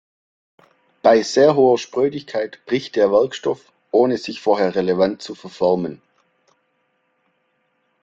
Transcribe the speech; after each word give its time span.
Bei 1.03 1.21
sehr 1.21 1.55
hoher 1.55 1.77
Sprödigkeit 1.77 2.57
bricht 2.65 2.95
der 2.95 3.11
Werkstoff, 3.11 3.71
ohne 3.91 4.17
sich 4.17 4.41
vorher 4.41 4.73
relevant 4.73 5.21
zu 5.21 5.35
verformen. 5.35 6.01